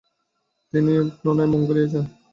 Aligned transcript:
তিনি 0.73 0.91
প্নরায় 1.19 1.49
মঙ্গোলিয়া 1.53 1.87
যান। 1.93 2.05